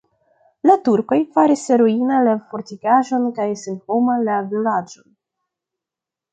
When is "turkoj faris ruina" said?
0.87-2.23